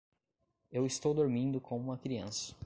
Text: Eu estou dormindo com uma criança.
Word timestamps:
Eu 0.71 0.83
estou 0.83 1.13
dormindo 1.13 1.61
com 1.61 1.77
uma 1.77 1.95
criança. 1.95 2.55